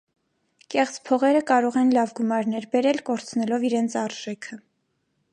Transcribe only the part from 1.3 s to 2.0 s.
կարող են